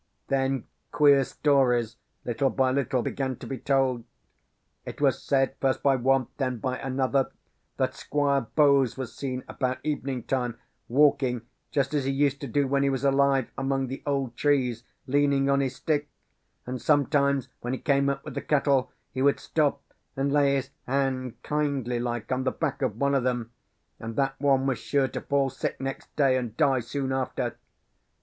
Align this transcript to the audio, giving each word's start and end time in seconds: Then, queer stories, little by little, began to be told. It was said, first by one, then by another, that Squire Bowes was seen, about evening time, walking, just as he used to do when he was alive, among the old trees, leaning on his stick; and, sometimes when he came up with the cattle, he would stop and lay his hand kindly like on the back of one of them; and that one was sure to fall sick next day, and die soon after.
Then, 0.29 0.65
queer 0.91 1.23
stories, 1.23 1.95
little 2.25 2.49
by 2.49 2.71
little, 2.71 3.03
began 3.03 3.35
to 3.35 3.45
be 3.45 3.59
told. 3.59 4.03
It 4.83 4.99
was 4.99 5.21
said, 5.21 5.53
first 5.61 5.83
by 5.83 5.95
one, 5.95 6.25
then 6.37 6.57
by 6.57 6.79
another, 6.79 7.29
that 7.77 7.93
Squire 7.93 8.47
Bowes 8.55 8.97
was 8.97 9.13
seen, 9.13 9.43
about 9.47 9.77
evening 9.83 10.23
time, 10.23 10.57
walking, 10.87 11.43
just 11.69 11.93
as 11.93 12.05
he 12.05 12.11
used 12.11 12.41
to 12.41 12.47
do 12.47 12.67
when 12.67 12.81
he 12.81 12.89
was 12.89 13.03
alive, 13.03 13.51
among 13.59 13.89
the 13.89 14.01
old 14.07 14.35
trees, 14.35 14.83
leaning 15.05 15.51
on 15.51 15.59
his 15.59 15.75
stick; 15.75 16.09
and, 16.65 16.81
sometimes 16.81 17.49
when 17.59 17.73
he 17.73 17.77
came 17.77 18.09
up 18.09 18.25
with 18.25 18.33
the 18.33 18.41
cattle, 18.41 18.91
he 19.13 19.21
would 19.21 19.39
stop 19.39 19.83
and 20.17 20.33
lay 20.33 20.55
his 20.55 20.71
hand 20.87 21.35
kindly 21.43 21.99
like 21.99 22.31
on 22.31 22.43
the 22.43 22.49
back 22.49 22.81
of 22.81 22.97
one 22.97 23.13
of 23.13 23.23
them; 23.23 23.51
and 23.99 24.15
that 24.15 24.33
one 24.41 24.65
was 24.65 24.79
sure 24.79 25.07
to 25.07 25.21
fall 25.21 25.51
sick 25.51 25.79
next 25.79 26.15
day, 26.15 26.37
and 26.37 26.57
die 26.57 26.79
soon 26.79 27.11
after. 27.11 27.55